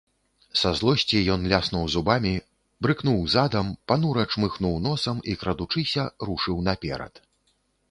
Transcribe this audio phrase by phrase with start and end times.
[0.59, 2.31] Са злосці ён ляснуў зубамі,
[2.87, 7.25] брыкнуў задам, панура чмыхнуў носам і, крадучыся, рушыў наперад.